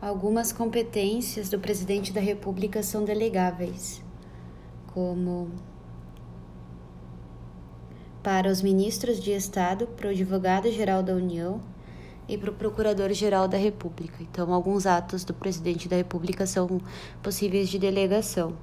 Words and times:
Algumas 0.00 0.52
competências 0.52 1.48
do 1.48 1.58
presidente 1.58 2.12
da 2.12 2.20
República 2.20 2.84
são 2.84 3.04
delegáveis, 3.04 4.00
como 4.94 5.50
para 8.22 8.48
os 8.48 8.62
ministros 8.62 9.20
de 9.20 9.32
Estado, 9.32 9.88
para 9.88 10.06
o 10.06 10.10
advogado-geral 10.10 11.02
da 11.02 11.14
União 11.14 11.60
e 12.28 12.38
para 12.38 12.50
o 12.50 12.54
procurador-geral 12.54 13.48
da 13.48 13.58
República. 13.58 14.22
Então, 14.22 14.52
alguns 14.54 14.86
atos 14.86 15.24
do 15.24 15.34
presidente 15.34 15.88
da 15.88 15.96
República 15.96 16.46
são 16.46 16.80
possíveis 17.20 17.68
de 17.68 17.80
delegação 17.80 18.54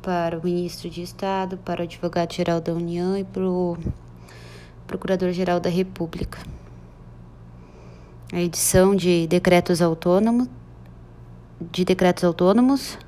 para 0.00 0.38
o 0.38 0.44
ministro 0.44 0.88
de 0.88 1.02
Estado, 1.02 1.58
para 1.58 1.80
o 1.80 1.82
advogado-geral 1.82 2.60
da 2.60 2.72
União 2.72 3.18
e 3.18 3.24
para 3.24 3.42
o 3.42 3.76
procurador-geral 4.86 5.58
da 5.58 5.68
República. 5.68 6.38
A 8.32 8.40
edição 8.40 8.94
de 8.94 9.26
decretos 9.28 9.80
autônomos, 9.80 10.48
de 11.60 11.84
decretos 11.84 12.24
autônomos, 12.24 12.98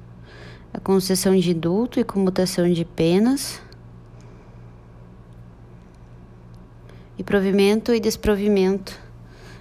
a 0.72 0.78
concessão 0.78 1.36
de 1.36 1.50
indulto 1.50 1.98
e 1.98 2.04
comutação 2.04 2.72
de 2.72 2.84
penas, 2.84 3.60
e 7.18 7.24
provimento 7.24 7.92
e 7.92 7.98
desprovimento 7.98 8.96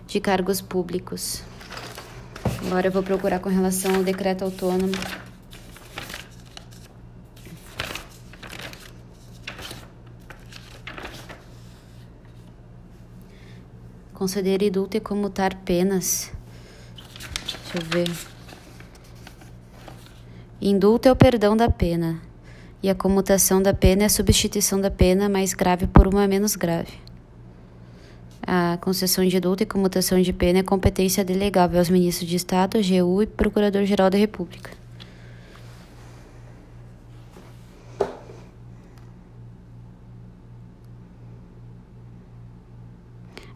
de 0.05 0.19
cargos 0.19 0.61
públicos. 0.61 1.43
Agora 2.67 2.87
eu 2.87 2.91
vou 2.91 3.01
procurar 3.01 3.39
com 3.39 3.49
relação 3.49 3.95
ao 3.95 4.03
decreto 4.03 4.43
autônomo. 4.43 4.93
Conceder 14.17 14.63
indulto 14.63 14.97
e 14.97 14.99
comutar 14.99 15.53
penas. 15.57 16.31
Deixa 17.45 17.77
eu 17.77 17.85
ver. 17.85 18.11
Indulto 20.59 21.07
é 21.07 21.11
o 21.11 21.15
perdão 21.15 21.55
da 21.55 21.69
pena, 21.69 22.19
e 22.81 22.89
a 22.89 22.95
comutação 22.95 23.61
da 23.61 23.75
pena 23.75 24.01
é 24.01 24.05
a 24.07 24.09
substituição 24.09 24.81
da 24.81 24.89
pena 24.89 25.29
mais 25.29 25.53
grave 25.53 25.85
por 25.85 26.07
uma 26.07 26.27
menos 26.27 26.55
grave. 26.55 26.93
A 28.41 28.79
concessão 28.81 29.23
de 29.23 29.37
indulto 29.37 29.61
e 29.61 29.67
comutação 29.67 30.19
de 30.19 30.33
pena 30.33 30.59
é 30.59 30.63
competência 30.63 31.23
delegável 31.23 31.77
aos 31.77 31.91
ministros 31.91 32.27
de 32.27 32.37
Estado, 32.37 32.79
AGU 32.79 33.21
e 33.21 33.27
Procurador-Geral 33.27 34.09
da 34.09 34.17
República. 34.17 34.71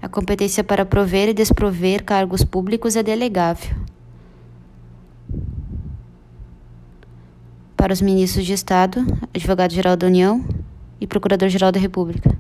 A 0.02 0.09
competência 0.09 0.63
para 0.63 0.85
prover 0.85 1.30
e 1.30 1.33
desprover 1.33 2.03
cargos 2.03 2.44
públicos 2.44 2.95
é 2.95 3.03
delegável. 3.03 3.75
Para 7.77 7.94
os 7.94 8.02
ministros 8.02 8.45
de 8.45 8.53
Estado, 8.53 9.05
Advogado-Geral 9.33 9.95
da 9.95 10.07
União 10.07 10.44
e 10.99 11.05
Procurador-Geral 11.05 11.72
da 11.72 11.79
República. 11.79 12.38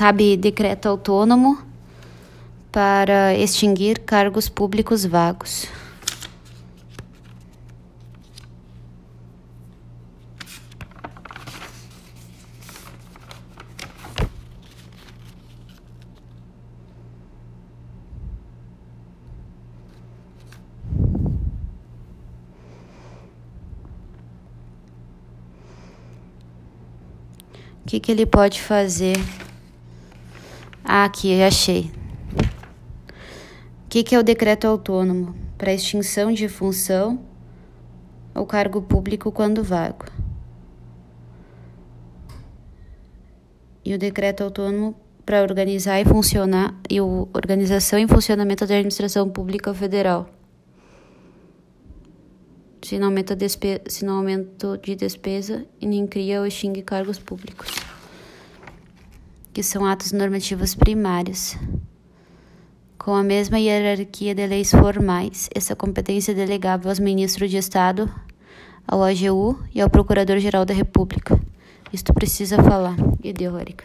cabe 0.00 0.34
decreto 0.34 0.88
autônomo 0.88 1.58
para 2.72 3.34
extinguir 3.34 3.98
cargos 3.98 4.48
públicos 4.48 5.04
vagos. 5.04 5.68
O 27.82 27.88
que, 27.88 28.00
que 28.00 28.12
ele 28.12 28.26
pode 28.26 28.60
fazer? 28.60 29.16
Ah, 30.84 31.04
aqui, 31.04 31.42
achei. 31.42 31.90
O 33.84 33.88
que, 33.88 34.02
que 34.02 34.14
é 34.14 34.18
o 34.18 34.22
decreto 34.22 34.66
autônomo? 34.66 35.34
Para 35.58 35.72
extinção 35.72 36.32
de 36.32 36.48
função 36.48 37.20
ou 38.34 38.46
cargo 38.46 38.80
público 38.80 39.32
quando 39.32 39.62
vago. 39.62 40.06
E 43.84 43.94
o 43.94 43.98
decreto 43.98 44.44
autônomo 44.44 44.94
para 45.24 45.42
organizar 45.42 46.00
e 46.00 46.04
funcionar 46.04 46.74
e 46.88 47.00
o 47.00 47.28
organização 47.34 47.98
e 47.98 48.06
funcionamento 48.06 48.66
da 48.66 48.74
administração 48.74 49.28
pública 49.28 49.72
federal. 49.74 50.28
Se 52.82 52.98
não 52.98 53.08
aumenta, 53.08 53.36
despe 53.36 53.82
se 53.86 54.04
não 54.04 54.16
aumento 54.16 54.78
de 54.78 54.96
despesa 54.96 55.66
e 55.80 55.86
nem 55.86 56.06
cria 56.06 56.40
ou 56.40 56.46
extingue 56.46 56.82
cargos 56.82 57.18
públicos 57.18 57.68
que 59.52 59.62
são 59.62 59.84
atos 59.84 60.12
normativos 60.12 60.74
primários. 60.74 61.56
Com 62.96 63.14
a 63.14 63.22
mesma 63.22 63.58
hierarquia 63.58 64.34
de 64.34 64.46
leis 64.46 64.70
formais, 64.70 65.48
essa 65.54 65.74
competência 65.74 66.32
é 66.32 66.34
delegável 66.34 66.90
aos 66.90 66.98
ministros 66.98 67.50
de 67.50 67.56
Estado, 67.56 68.10
ao 68.86 69.02
AGU 69.02 69.58
e 69.74 69.80
ao 69.80 69.90
Procurador-Geral 69.90 70.64
da 70.64 70.74
República. 70.74 71.40
Isto 71.92 72.14
precisa 72.14 72.62
falar, 72.62 72.96
ideórica. 73.24 73.84